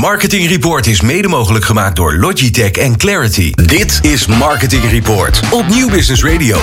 [0.00, 3.52] Marketing Report is mede mogelijk gemaakt door Logitech en Clarity.
[3.52, 6.58] Dit is Marketing Report op Nieuw Business Radio.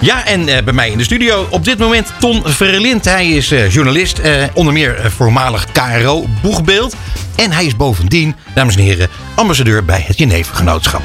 [0.00, 3.04] Ja, en uh, bij mij in de studio op dit moment Ton Verlind.
[3.04, 6.94] Hij is uh, journalist, uh, onder meer voormalig KRO Boegbeeld.
[7.36, 11.02] En hij is bovendien, dames en heren, ambassadeur bij het Genevengenootschap.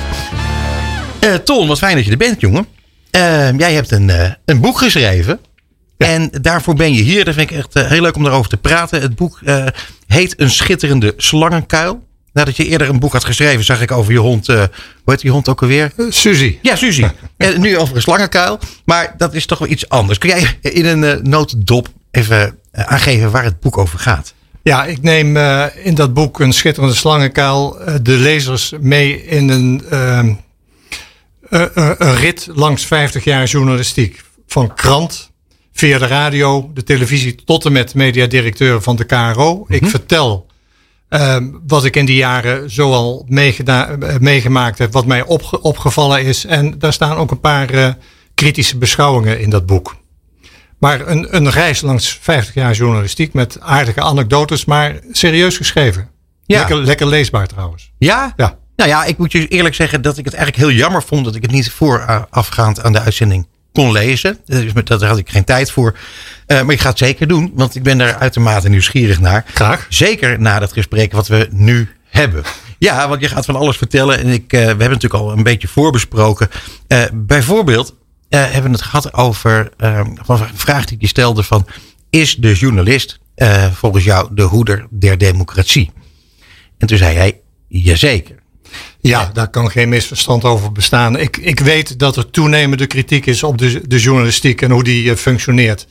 [1.44, 2.68] Ton, wat fijn dat je er bent, jongen.
[3.58, 4.12] jij hebt een,
[4.46, 5.40] een boek geschreven.
[5.98, 6.08] Ja.
[6.08, 7.26] En daarvoor ben je hier.
[7.26, 9.02] Dat vind ik echt heel leuk om daarover te praten.
[9.02, 9.40] Het boek
[10.08, 12.04] heet Een schitterende slangenkuil.
[12.34, 14.50] Nadat je eerder een boek had geschreven, zag ik over je hond.
[14.50, 14.68] Uh, hoe
[15.06, 15.92] heet die hond ook alweer?
[15.98, 16.58] Uh, Suzy.
[16.62, 17.08] Ja, Suzy.
[17.38, 18.60] en nu over een slangenkuil.
[18.86, 20.18] Maar dat is toch wel iets anders.
[20.18, 24.34] Kun jij in een notendop even aangeven waar het boek over gaat?
[24.64, 25.38] Ja, ik neem
[25.84, 30.34] in dat boek Een schitterende slangenkuil de lezers mee in een, ehm,
[31.74, 34.22] een rit langs 50 jaar journalistiek.
[34.48, 35.32] Van krant,
[35.74, 39.56] via de radio, de televisie tot en met mediadirecteur van de KRO.
[39.56, 39.76] Mm -hmm.
[39.76, 40.46] Ik vertel
[41.10, 41.38] uh,
[41.68, 43.26] wat ik in die jaren zoal
[44.20, 46.46] meegemaakt heb, wat mij opge opgevallen is.
[46.46, 47.90] En daar staan ook een paar uh,
[48.34, 49.96] kritische beschouwingen in dat boek.
[50.80, 56.10] Maar een, een reis langs 50 jaar journalistiek met aardige anekdotes, maar serieus geschreven.
[56.46, 56.58] Ja.
[56.58, 57.92] Lekker, lekker leesbaar trouwens.
[57.98, 58.34] Ja?
[58.36, 58.58] Ja.
[58.76, 61.36] Nou ja, ik moet je eerlijk zeggen dat ik het eigenlijk heel jammer vond dat
[61.36, 64.38] ik het niet voorafgaand aan de uitzending kon lezen.
[64.46, 65.98] Dus daar had ik geen tijd voor.
[66.48, 69.46] Uh, maar ik ga het zeker doen, want ik ben daar uitermate nieuwsgierig naar.
[69.54, 69.86] Graag.
[69.90, 72.44] Zeker na dat gesprek wat we nu hebben.
[72.78, 74.18] Ja, want je gaat van alles vertellen.
[74.18, 76.50] En ik, uh, we hebben natuurlijk al een beetje voorbesproken.
[76.88, 77.96] Uh, bijvoorbeeld
[78.30, 79.70] hebben we het gehad over
[80.22, 81.68] van een vraag die je stelde van...
[82.10, 83.20] Is de journalist
[83.74, 85.92] volgens jou de hoeder der democratie?
[86.78, 88.43] En toen zei hij, jazeker.
[89.06, 91.18] Ja, daar kan geen misverstand over bestaan.
[91.18, 95.04] Ik, ik weet dat er toenemende kritiek is op de, de journalistiek en hoe die
[95.04, 95.88] uh, functioneert.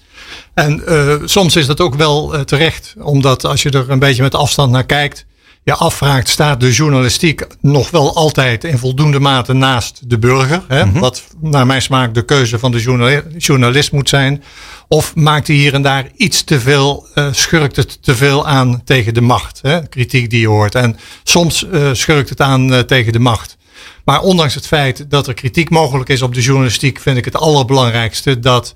[0.54, 4.22] En uh, soms is dat ook wel uh, terecht, omdat als je er een beetje
[4.22, 5.26] met afstand naar kijkt,
[5.64, 10.62] je afvraagt, staat de journalistiek nog wel altijd in voldoende mate naast de burger?
[10.68, 10.84] Hè?
[10.84, 11.00] Mm -hmm.
[11.00, 14.42] Wat naar mijn smaak de keuze van de journalist, journalist moet zijn.
[14.88, 18.84] Of maakt hij hier en daar iets te veel, uh, schurkt het te veel aan
[18.84, 19.58] tegen de macht?
[19.62, 19.88] Hè?
[19.88, 20.74] Kritiek die je hoort.
[20.74, 23.56] En soms uh, schurkt het aan uh, tegen de macht.
[24.04, 27.36] Maar ondanks het feit dat er kritiek mogelijk is op de journalistiek, vind ik het
[27.36, 28.74] allerbelangrijkste dat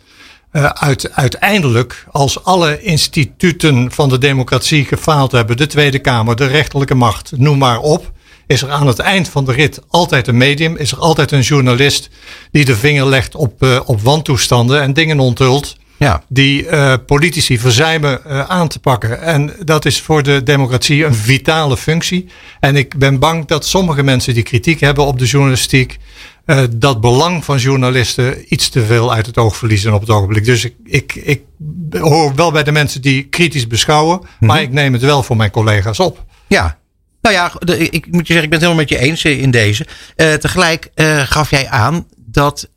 [0.53, 6.95] uit, uiteindelijk, als alle instituten van de democratie gefaald hebben, de Tweede Kamer, de rechterlijke
[6.95, 8.13] macht, noem maar op,
[8.47, 11.41] is er aan het eind van de rit altijd een medium, is er altijd een
[11.41, 12.11] journalist
[12.51, 15.77] die de vinger legt op, uh, op wantoestanden en dingen onthult.
[15.99, 16.23] Ja.
[16.29, 19.23] Die uh, politici verzuimen uh, aan te pakken.
[19.23, 22.29] En dat is voor de democratie een vitale functie.
[22.61, 25.99] En ik ben bang dat sommige mensen die kritiek hebben op de journalistiek.
[26.47, 30.45] Uh, dat belang van journalisten iets te veel uit het oog verliezen op het ogenblik.
[30.45, 31.43] Dus ik, ik, ik
[31.91, 34.19] hoor wel bij de mensen die kritisch beschouwen.
[34.19, 34.49] Mm -hmm.
[34.49, 36.25] Maar ik neem het wel voor mijn collega's op.
[36.47, 36.79] Ja,
[37.21, 39.51] nou ja, de, ik moet je zeggen, ik ben het helemaal met je eens in
[39.51, 39.87] deze.
[40.17, 42.69] Uh, tegelijk uh, gaf jij aan dat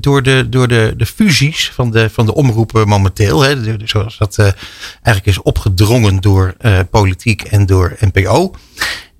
[0.00, 4.38] door, de, door de, de fusies van de, van de omroepen momenteel, hè, zoals dat
[4.38, 6.56] eigenlijk is opgedrongen door
[6.90, 8.54] politiek en door NPO,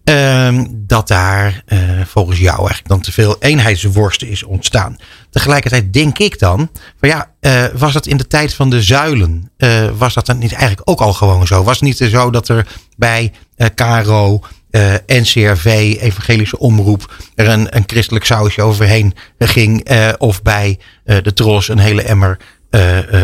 [0.06, 1.64] ehm, dat daar
[2.06, 4.96] volgens jou eigenlijk dan te veel eenheidsworst is ontstaan.
[5.30, 7.30] Tegelijkertijd denk ik dan, van ja,
[7.74, 9.50] was dat in de tijd van de zuilen,
[9.98, 11.62] was dat dan niet eigenlijk ook al gewoon zo?
[11.62, 18.24] Was het niet zo dat er bij uh, NCRV, Evangelische Omroep, er een, een christelijk
[18.24, 19.88] sausje overheen ging.
[20.18, 22.38] Of bij de Tros een hele emmer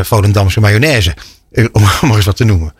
[0.03, 1.15] Volendamse mayonaise.
[1.73, 2.75] om maar eens wat te noemen.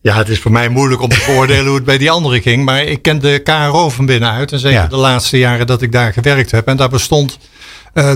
[0.00, 2.64] Ja, het is voor mij moeilijk om te beoordelen hoe het bij die anderen ging.
[2.64, 4.52] Maar ik ken de KRO van binnenuit.
[4.52, 4.86] En zeker ja.
[4.86, 6.66] de laatste jaren dat ik daar gewerkt heb.
[6.66, 7.38] En daar bestond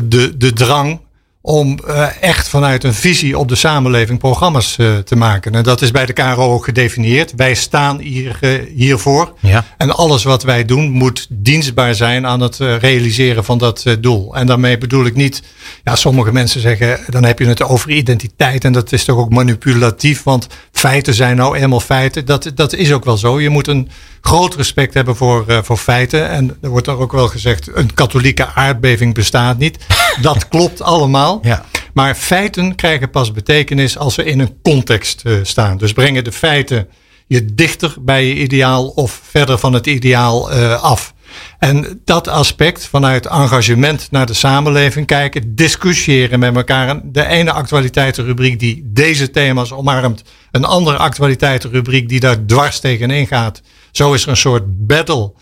[0.03, 1.01] de, de drang
[1.45, 5.55] om uh, echt vanuit een visie op de samenleving programma's uh, te maken.
[5.55, 7.33] En dat is bij de KRO ook gedefinieerd.
[7.37, 9.33] Wij staan hier, uh, hiervoor.
[9.41, 9.65] Ja.
[9.77, 14.37] En alles wat wij doen moet dienstbaar zijn aan het realiseren van dat doel.
[14.37, 15.43] En daarmee bedoel ik niet,
[15.85, 18.65] ja, sommige mensen zeggen, dan heb je het over identiteit.
[18.65, 22.25] En dat is toch ook manipulatief, want feiten zijn nou eenmaal feiten.
[22.25, 23.41] Dat, dat is ook wel zo.
[23.41, 23.89] Je moet een
[24.21, 26.29] groot respect hebben voor, voor feiten.
[26.29, 29.79] En er wordt er ook wel gezegd, een katholieke aardbeving bestaat niet.
[30.21, 31.32] Dat klopt allemaal.
[31.43, 31.65] Ja.
[31.95, 35.79] Maar feiten krijgen pas betekenis als ze in een context uh, staan.
[35.79, 36.89] Dus brengen de feiten
[37.27, 41.15] je dichter bij je ideaal of verder van het ideaal uh, af.
[41.59, 47.01] En dat aspect vanuit engagement naar de samenleving kijken, discussiëren met elkaar.
[47.05, 53.63] De ene actualiteitenrubriek die deze thema's omarmt, een andere actualiteitenrubriek die daar dwars tegenin gaat.
[53.91, 55.33] Zo is er een soort battle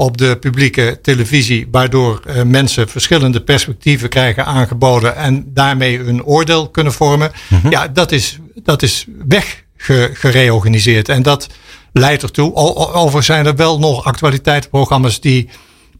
[0.00, 6.68] op de publieke televisie, waardoor uh, mensen verschillende perspectieven krijgen aangeboden en daarmee hun oordeel
[6.68, 7.30] kunnen vormen.
[7.48, 7.70] Mm -hmm.
[7.70, 11.08] Ja, dat is, dat is weggereorganiseerd.
[11.08, 11.46] En dat
[11.92, 12.54] leidt ertoe.
[12.54, 15.48] Overigens zijn er wel nog actualiteitsprogramma's die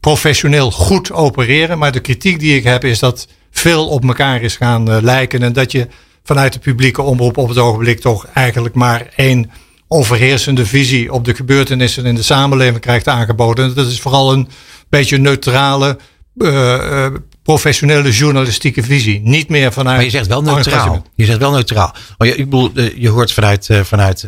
[0.00, 1.78] professioneel goed opereren.
[1.78, 5.42] Maar de kritiek die ik heb is dat veel op elkaar is gaan uh, lijken.
[5.42, 5.88] En dat je
[6.24, 9.50] vanuit de publieke omroep op het ogenblik toch eigenlijk maar één
[9.92, 13.74] overheersende visie op de gebeurtenissen in de samenleving krijgt aangeboden.
[13.74, 14.48] Dat is vooral een
[14.88, 15.98] beetje neutrale,
[16.36, 17.06] uh,
[17.42, 19.20] professionele journalistieke visie.
[19.20, 19.96] Niet meer vanuit.
[19.96, 21.06] Maar je zegt wel neutraal.
[21.14, 21.94] Je zegt wel neutraal.
[22.18, 24.20] Maar je, ik bedoel, je hoort vanuit, vanuit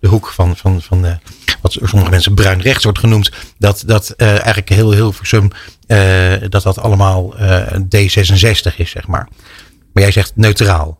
[0.00, 1.20] de hoek van, van, van
[1.60, 5.50] wat sommige mensen bruin rechts wordt genoemd, dat, dat eigenlijk heel heel versum,
[6.48, 7.34] dat dat allemaal
[7.96, 9.28] D66 is, zeg maar.
[9.92, 10.98] Maar jij zegt neutraal.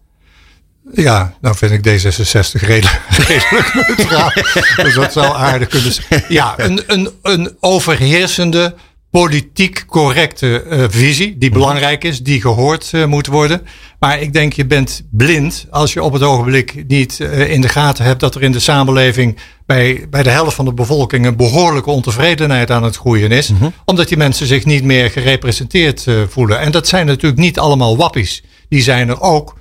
[0.93, 4.31] Ja, nou vind ik D66 redelijk, redelijk neutraal.
[4.85, 6.25] dus dat zou aardig kunnen zijn.
[6.29, 8.75] Ja, een, een, een overheersende,
[9.11, 11.38] politiek correcte uh, visie.
[11.38, 13.67] Die belangrijk is, die gehoord uh, moet worden.
[13.99, 17.69] Maar ik denk je bent blind als je op het ogenblik niet uh, in de
[17.69, 21.37] gaten hebt dat er in de samenleving bij, bij de helft van de bevolking een
[21.37, 23.49] behoorlijke ontevredenheid aan het groeien is.
[23.49, 23.73] Mm -hmm.
[23.85, 26.61] Omdat die mensen zich niet meer gerepresenteerd voelen.
[26.61, 28.43] En dat zijn natuurlijk niet allemaal wappies.
[28.69, 29.56] Die zijn er ook.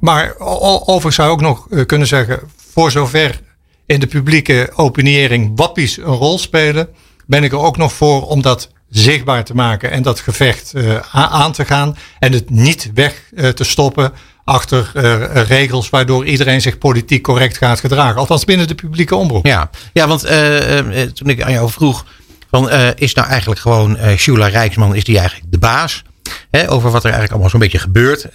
[0.00, 2.40] Maar overigens zou ik ook nog eh, kunnen zeggen,
[2.72, 3.40] voor zover
[3.86, 6.88] in de publieke opiniëring wappies een rol spelen,
[7.26, 10.96] ben ik er ook nog voor om dat zichtbaar te maken en dat gevecht uh,
[11.12, 14.12] aan te gaan en het niet weg uh, te stoppen
[14.44, 14.90] achter
[15.46, 18.16] regels waardoor iedereen zich politiek correct gaat gedragen.
[18.16, 19.46] Althans binnen de publieke omroep.
[19.46, 20.20] Ja, ja want
[21.14, 22.04] toen ik aan jou vroeg,
[22.50, 26.02] van, is nou eigenlijk gewoon Shula Rijksman, is die eigenlijk de baas?
[26.50, 28.24] Over wat er eigenlijk allemaal zo'n beetje gebeurt.
[28.24, 28.32] Uh,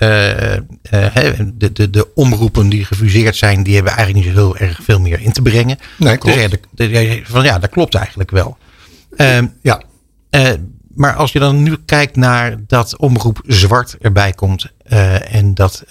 [1.53, 4.99] de, de, de omroepen die gefuseerd zijn, die hebben eigenlijk niet zo heel erg veel
[4.99, 5.77] meer in te brengen.
[5.97, 6.37] Nee, klopt.
[6.71, 8.57] Dus ja, de, van, ja, dat klopt eigenlijk wel.
[9.15, 9.81] Ehm, ja.
[10.31, 10.49] Uh,
[10.93, 14.71] maar als je dan nu kijkt naar dat omroep zwart erbij komt
[15.29, 15.83] en dat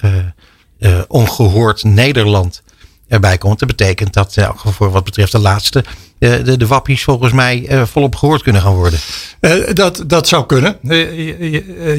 [1.08, 2.62] ongehoord Nederland
[3.08, 3.58] erbij komt.
[3.58, 5.84] Dat betekent dat voor wat betreft de laatste
[6.18, 8.98] de, de, de wappies volgens mij uh, volop gehoord kunnen gaan worden.
[9.40, 10.78] Uh, dat, dat zou kunnen.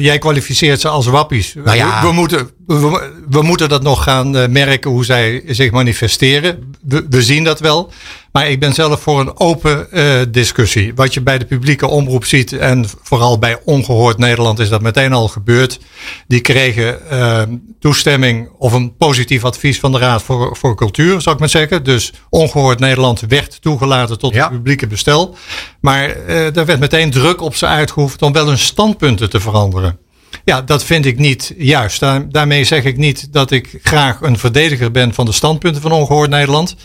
[0.02, 1.54] jij kwalificeert ze als wappies.
[1.54, 2.00] Nou ja.
[2.00, 6.74] we, we, moeten, we, we, moeten dat nog gaan merken hoe zij zich manifesteren.
[6.82, 7.92] We, we zien dat wel.
[8.32, 9.88] Maar ik ben zelf voor een open
[10.32, 10.94] discussie.
[10.94, 15.12] Wat je bij de publieke omroep ziet, en vooral bij Ongehoord Nederland is dat meteen
[15.12, 15.78] al gebeurd.
[16.26, 17.42] Die kregen uh,
[17.80, 21.84] toestemming of een positief advies van de Raad voor, voor Cultuur, zou ik maar zeggen.
[21.84, 24.42] Dus Ongehoord Nederland werd toegelaten tot ja.
[24.42, 25.36] het publieke bestel.
[25.80, 29.98] Maar uh, daar werd meteen druk op ze uitgeoefend om wel hun standpunten te veranderen.
[30.44, 32.00] Ja, dat vind ik niet juist.
[32.30, 36.30] daarmee zeg ik niet dat ik graag een verdediger ben van de standpunten van Ongehoord
[36.30, 36.76] Nederland.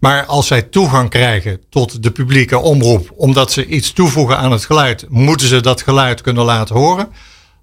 [0.00, 4.64] Maar als zij toegang krijgen tot de publieke omroep, omdat ze iets toevoegen aan het
[4.64, 7.08] geluid, moeten ze dat geluid kunnen laten horen.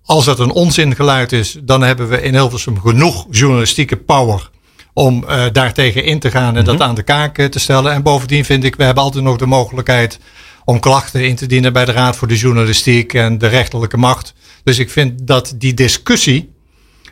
[0.04, 4.50] Als dat een onzingeluid is, dan hebben we in Hilversum genoeg journalistieke power
[4.98, 7.94] om uh, daartegen in te gaan en dat aan de kaak te stellen.
[7.94, 10.20] En bovendien vind ik, we hebben altijd nog de mogelijkheid
[10.66, 14.34] om klachten in te dienen bij de Raad voor de Journalistiek en de rechterlijke macht.
[14.64, 16.54] Dus ik vind dat die discussie,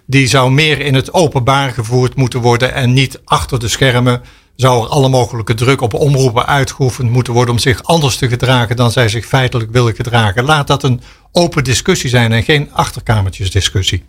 [0.05, 4.21] die zou meer in het openbaar gevoerd moeten worden en niet achter de schermen
[4.55, 8.75] zou er alle mogelijke druk op omroepen uitgeoefend moeten worden om zich anders te gedragen
[8.75, 10.43] dan zij zich feitelijk willen gedragen.
[10.43, 14.03] Laat dat een open discussie zijn en geen achterkamertjesdiscussie.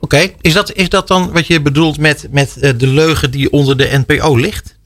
[0.00, 0.34] Oké, okay.
[0.40, 3.76] is, dat, is dat dan wat je bedoelt met, met eh, de leugen die onder
[3.76, 4.78] de NPO ligt?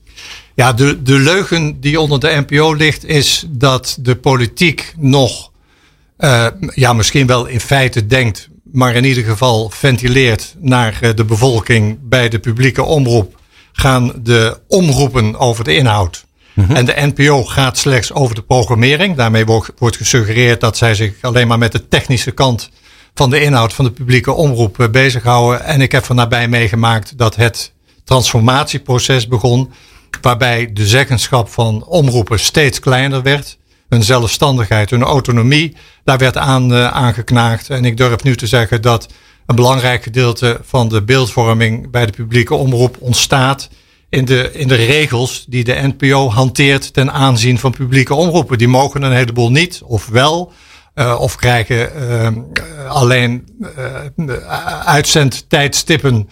[0.54, 5.50] Ja, de, de leugen die onder de NPO ligt is dat de politiek nog
[6.18, 11.24] uh, ja, misschien wel in feite denkt, maar in ieder geval ventileert naar uh, de
[11.24, 13.40] bevolking bij de publieke omroep,
[13.72, 16.24] gaan de omroepen over de inhoud.
[16.54, 16.76] -hmm.
[16.76, 19.16] En de NPO gaat slechts over de programmering.
[19.16, 22.70] Daarmee wordt, wordt gesuggereerd dat zij zich alleen maar met de technische kant
[23.14, 25.64] van de inhoud van de publieke omroep uh, bezighouden.
[25.64, 27.72] En ik heb van nabij meegemaakt dat het
[28.04, 29.72] transformatieproces begon,
[30.20, 36.72] waarbij de zeggenschap van omroepen steeds kleiner werd hun zelfstandigheid, hun autonomie, daar werd aan
[36.72, 37.70] uh, aangeknaagd.
[37.70, 39.08] En ik durf nu te zeggen dat
[39.46, 43.68] een belangrijk gedeelte van de beeldvorming bij de publieke omroep ontstaat
[44.08, 48.58] in de, in de regels die de NPO hanteert ten aanzien van publieke omroepen.
[48.58, 50.52] Die mogen een heleboel niet, of wel,
[50.94, 52.28] uh, of krijgen uh,
[52.90, 53.44] alleen
[54.84, 56.28] uitzendtijdstippen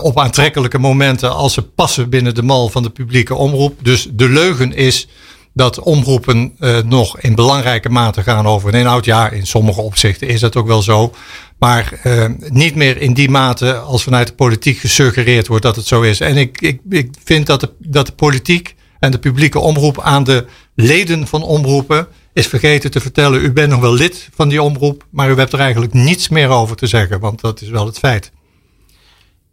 [0.00, 3.78] op aantrekkelijke momenten als ze passen binnen de mal van de publieke omroep.
[3.82, 5.08] Dus de leugen is
[5.52, 9.04] dat omroepen nog in belangrijke mate gaan over een inhoud.
[9.04, 11.14] Ja, in sommige opzichten is dat ook wel zo.
[11.58, 12.00] Maar
[12.48, 16.20] niet meer in die mate als vanuit de politiek gesuggereerd wordt dat het zo is.
[16.20, 20.24] En ik, ik, ik vind dat de, dat de politiek en de publieke omroep aan
[20.24, 23.44] de leden van omroepen is vergeten te vertellen.
[23.44, 26.48] U bent nog wel lid van die omroep, maar u hebt er eigenlijk niets meer
[26.48, 28.30] over te zeggen, want dat is wel het feit.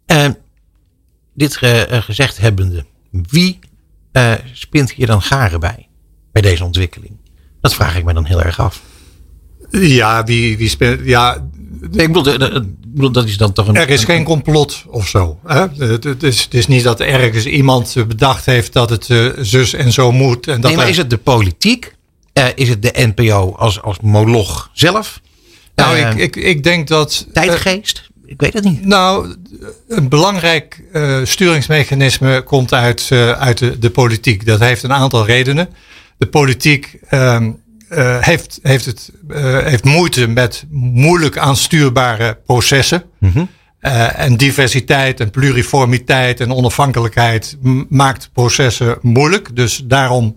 [0.06, 0.28] Uh,
[1.34, 1.56] dit
[1.88, 3.58] gezegd hebbende, wie
[4.52, 5.88] spint hier dan garen bij?
[6.32, 7.16] bij deze ontwikkeling?
[7.60, 8.82] Dat vraag ik me dan heel erg af.
[9.70, 11.00] Ja, wie, wie speelt.
[11.04, 11.48] Ja,
[11.92, 13.76] ik bedoel, dat is dan toch een.
[13.76, 15.38] Er is geen complot of zo.
[15.46, 15.66] Hè?
[15.76, 19.92] Het, is, het is niet dat ergens iemand bedacht heeft dat het uh, zus en
[19.92, 20.46] zo moet.
[20.46, 21.94] En dat nee, maar is het de politiek?
[22.34, 25.20] Uh, is het de NPO als, als moloch zelf?
[25.74, 27.26] Nou, uh, ik, ik, ik denk dat.
[27.32, 28.10] Tijdgeest?
[28.26, 28.86] ik weet het niet.
[28.86, 29.36] Nou,
[29.88, 30.82] een belangrijk
[31.24, 33.08] sturingsmechanisme komt uit,
[33.38, 34.46] uit de, de, politiek.
[34.46, 35.68] Dat heeft een aantal redenen.
[36.18, 37.52] De politiek ehm,
[38.20, 39.10] heeft, heeft, het,
[39.64, 43.04] heeft moeite met moeilijk aanstuurbare processen.
[43.82, 47.56] Uh, en diversiteit en pluriformiteit en onafhankelijkheid
[47.88, 49.56] maakt processen moeilijk.
[49.56, 50.36] Dus daarom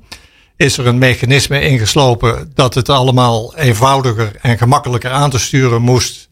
[0.57, 6.29] is er een mechanisme ingeslopen dat het allemaal eenvoudiger en gemakkelijker aan te sturen moest.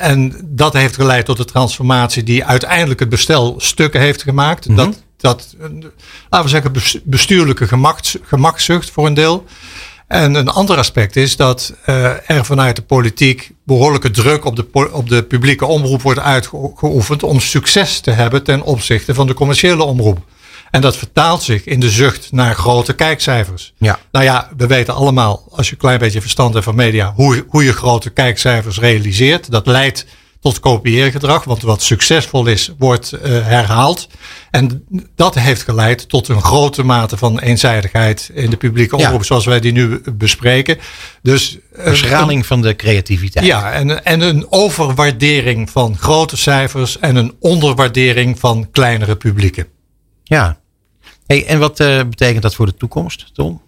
[0.00, 4.68] en dat heeft geleid tot de transformatie die uiteindelijk het bestel stukken heeft gemaakt.
[4.68, 4.84] Mm -hmm.
[4.86, 5.56] Dat, dat,
[6.30, 7.68] laten we zeggen, bestuurlijke
[8.22, 9.46] gemakzucht voor een deel.
[10.10, 14.90] En een ander aspect is dat uh, er vanuit de politiek behoorlijke druk op de,
[14.92, 19.82] op de publieke omroep wordt uitgeoefend om succes te hebben ten opzichte van de commerciële
[19.82, 20.18] omroep.
[20.70, 23.72] En dat vertaalt zich in de zucht naar grote kijkcijfers.
[23.78, 23.98] Ja.
[24.12, 27.44] Nou ja, we weten allemaal, als je een klein beetje verstand hebt van media, hoe,
[27.48, 29.50] hoe je grote kijkcijfers realiseert.
[29.50, 30.06] Dat leidt
[30.40, 31.44] tot kopieergedrag.
[31.44, 34.08] Want wat succesvol is, wordt uh, herhaald.
[34.50, 34.84] En
[35.16, 39.60] dat heeft geleid tot een grote mate van eenzijdigheid in de publieke omroep, zoals wij
[39.60, 40.78] die nu bespreken.
[41.22, 43.46] Dus verschraling van de creativiteit.
[43.46, 49.66] Ja, en, en een overwaardering van grote cijfers en een onderwaardering van kleinere publieken.
[50.30, 50.60] Ja.
[51.26, 53.60] Hey, en wat uh, betekent dat voor de toekomst, Tom?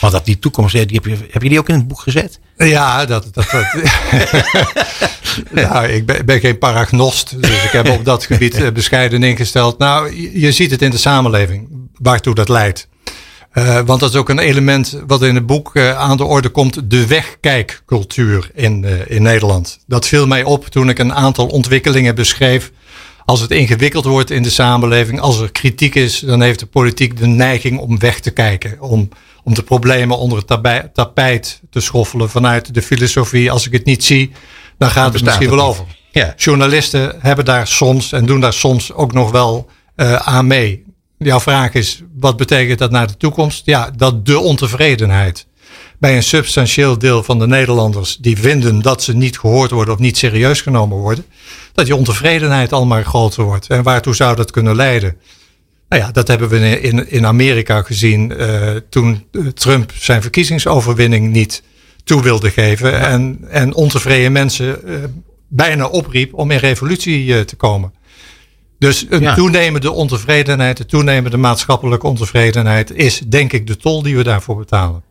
[0.00, 2.40] Want dat die toekomst, die heb, je, heb je die ook in het boek gezet?
[2.56, 3.28] Ja, dat.
[3.32, 3.64] dat, dat
[5.64, 9.78] nou, ik ben, ben, geen paragnost, dus ik heb op dat gebied eh, bescheiden ingesteld.
[9.78, 12.88] Nou, je ziet het in de samenleving, waartoe dat leidt.
[13.54, 16.48] Uh, want dat is ook een element wat in het boek uh, aan de orde
[16.48, 19.78] komt, de wegkijkcultuur in, uh, in Nederland.
[19.86, 22.72] Dat viel mij op toen ik een aantal ontwikkelingen beschreef.
[23.24, 27.16] Als het ingewikkeld wordt in de samenleving, als er kritiek is, dan heeft de politiek
[27.16, 28.80] de neiging om weg te kijken.
[28.80, 29.08] Om
[29.42, 33.50] om de problemen onder het tapijt te schoffelen vanuit de filosofie.
[33.50, 34.32] Als ik het niet zie,
[34.78, 35.84] dan gaat het misschien wel over.
[36.10, 36.34] Ja.
[36.36, 40.84] Journalisten hebben daar soms en doen daar soms ook nog wel uh, aan mee.
[41.18, 43.62] Jouw vraag is, wat betekent dat naar de toekomst?
[43.64, 45.46] Ja, dat de ontevredenheid
[46.02, 50.00] bij een substantieel deel van de Nederlanders die vinden dat ze niet gehoord worden of
[50.00, 51.24] niet serieus genomen worden,
[51.72, 53.66] dat die ontevredenheid al maar groter wordt.
[53.66, 55.16] En waartoe zou dat kunnen leiden?
[55.88, 61.62] Nou ja, dat hebben we in, in Amerika gezien uh, toen Trump zijn verkiezingsoverwinning niet
[62.04, 63.00] toe wilde geven.
[63.00, 64.96] En, en ontevreden mensen uh,
[65.48, 67.92] bijna opriep om in revolutie uh, te komen.
[68.78, 69.34] Dus een ja.
[69.34, 75.10] toenemende ontevredenheid, een toenemende maatschappelijke ontevredenheid is denk ik de tol die we daarvoor betalen.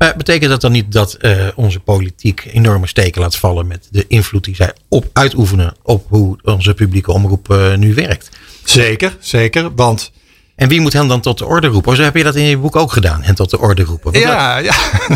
[0.00, 4.04] Maar betekent dat dan niet dat uh, onze politiek enorme steken laat vallen met de
[4.08, 8.30] invloed die zij op uitoefenen op hoe onze publieke omroep uh, nu werkt?
[8.64, 9.74] Zeker, zeker.
[9.74, 10.12] Want
[10.60, 11.96] en wie moet hen dan tot de orde roepen?
[11.96, 14.20] Zo heb je dat in je boek ook gedaan, hen tot de orde roepen.
[14.20, 14.74] ja, ja.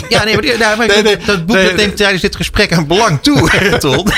[0.09, 2.87] ja, nee, maar, nou, maar nee, nee, dat boek nee, neemt tijdens dit gesprek een
[2.87, 4.09] belang toe, Ton.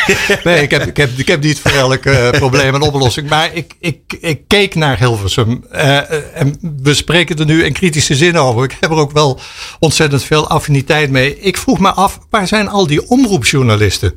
[0.45, 3.29] nee, ik heb, ik, heb, ik heb niet voor elk uh, probleem een oplossing.
[3.29, 5.65] Maar ik, ik, ik keek naar Hilversum.
[5.75, 8.65] Uh, en we spreken er nu in kritische zin over.
[8.65, 9.41] Ik heb er ook wel
[9.79, 11.39] ontzettend veel affiniteit mee.
[11.41, 14.15] Ik vroeg me af, waar zijn al die omroepjournalisten?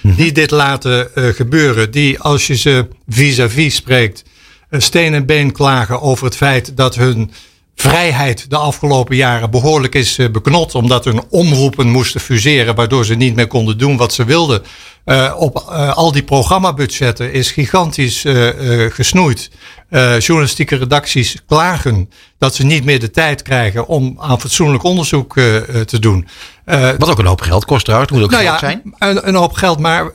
[0.00, 0.14] Mhm.
[0.14, 1.90] Die dit laten uh, gebeuren.
[1.90, 4.22] Die als je ze vis-à-vis -vis spreekt
[4.80, 7.30] steen en been klagen over het feit dat hun
[7.74, 10.74] vrijheid de afgelopen jaren behoorlijk is eh, beknot.
[10.74, 14.62] Omdat hun omroepen moesten fuseren, waardoor ze niet meer konden doen wat ze wilden.
[15.04, 19.50] Uh, op uh, al die programmabudgetten is gigantisch uh, gesnoeid.
[20.18, 25.34] journalistieke redacties klagen dat ze niet meer de tijd krijgen om aan fatsoenlijk onderzoek
[25.86, 26.28] te doen.
[26.98, 28.94] wat ook een hoop geld kost trouwens, moet ook nou geld ja, zijn.
[28.98, 30.12] Een, een hoop geld, maar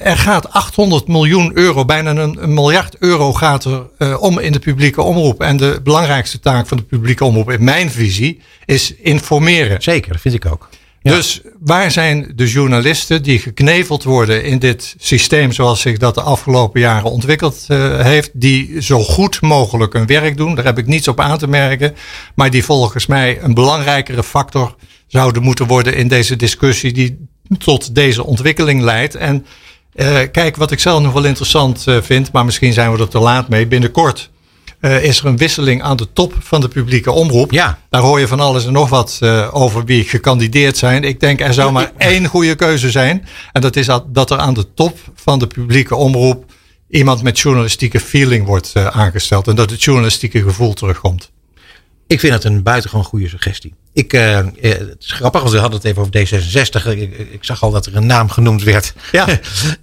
[0.00, 4.52] er gaat 800 miljoen euro, bijna een, een miljard euro gaat er uh, om in
[4.52, 5.40] de publieke omroep.
[5.40, 9.82] En de belangrijkste taak van de publieke omroep in mijn visie is informeren.
[9.82, 10.68] Zeker, vind ik ook.
[11.02, 11.14] Ja.
[11.14, 16.20] Dus waar zijn de journalisten die gekneveld worden in dit systeem zoals zich dat de
[16.20, 20.54] afgelopen jaren ontwikkeld uh, heeft, die zo goed mogelijk hun werk doen?
[20.54, 21.94] Daar heb ik niets op aan te merken,
[22.34, 24.74] maar die volgens mij een belangrijkere factor
[25.06, 27.26] zouden moeten worden in deze discussie die
[27.58, 29.14] tot deze ontwikkeling leidt.
[29.14, 29.46] En
[29.94, 33.08] uh, kijk, wat ik zelf nog wel interessant uh, vind, maar misschien zijn we er
[33.08, 33.66] te laat mee.
[33.66, 34.30] Binnenkort
[34.80, 37.50] uh, is er een wisseling aan de top van de publieke omroep.
[37.50, 37.78] Ja.
[37.90, 39.20] Daar hoor je van alles en nog wat
[39.50, 41.04] over wie gekandideerd zijn.
[41.04, 43.26] Ik denk er zou maar één goede keuze zijn.
[43.52, 46.52] En dat is dat er aan de top van de publieke omroep
[46.88, 49.48] iemand met journalistieke feeling wordt aangesteld.
[49.48, 51.30] En dat het journalistieke gevoel terugkomt.
[52.06, 53.74] Ik vind het een buitengewoon goede suggestie.
[53.92, 56.98] Ik, uh, het is grappig, want we hadden het even over D66.
[56.98, 58.94] Ik, ik zag al dat er een naam genoemd werd.
[59.12, 59.28] Ja.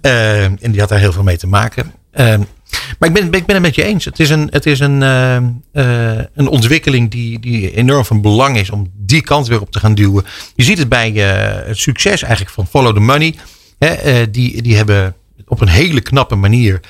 [0.02, 1.92] uh, en die had daar heel veel mee te maken.
[2.14, 2.34] Uh,
[2.98, 4.04] maar ik ben, ik ben het met je eens.
[4.04, 5.00] Het is een, het is een,
[6.34, 9.94] een ontwikkeling die, die enorm van belang is om die kant weer op te gaan
[9.94, 10.24] duwen.
[10.54, 13.34] Je ziet het bij het succes eigenlijk van Follow the Money.
[13.78, 15.14] Hè, die, die hebben
[15.46, 16.80] op een hele knappe manier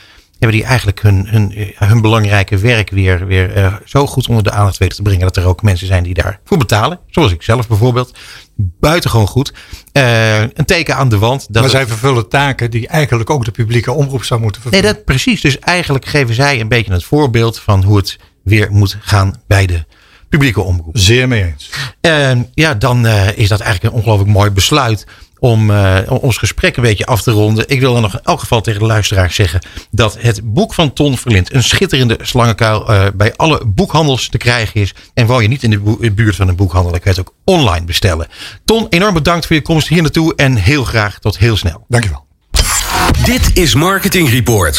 [0.40, 4.50] hebben die eigenlijk hun, hun, hun belangrijke werk weer, weer uh, zo goed onder de
[4.50, 5.20] aandacht weten te brengen.
[5.20, 7.00] Dat er ook mensen zijn die daarvoor betalen.
[7.06, 8.18] Zoals ik zelf bijvoorbeeld.
[8.56, 9.52] Buitengewoon goed.
[9.92, 11.46] Uh, een teken aan de wand.
[11.50, 14.84] Dat maar zij vervullen taken die eigenlijk ook de publieke omroep zou moeten vervullen.
[14.84, 15.40] Nee, dat precies.
[15.40, 19.66] Dus eigenlijk geven zij een beetje het voorbeeld van hoe het weer moet gaan bij
[19.66, 19.84] de
[20.28, 20.98] publieke omroep.
[20.98, 21.70] Zeer mee eens.
[22.00, 25.06] Uh, ja, dan is dat eigenlijk een ongelooflijk mooi besluit
[25.40, 27.64] om uh, ons gesprek een beetje af te ronden.
[27.68, 30.92] Ik wil dan nog in elk geval tegen de luisteraars zeggen dat het boek van
[30.92, 34.94] Ton Verlind, een schitterende slangenkuil, uh, bij alle boekhandels te krijgen is.
[35.14, 37.34] En woon je niet in de buurt van een boekhandel, dan kan je het ook
[37.44, 38.26] online bestellen.
[38.64, 41.84] Ton, enorm bedankt voor je komst hier naartoe en heel graag tot heel snel.
[41.88, 42.28] Dankjewel.
[43.24, 44.78] Dit is Marketing Report